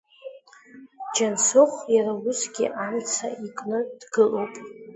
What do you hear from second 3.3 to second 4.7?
икны дгылоуп.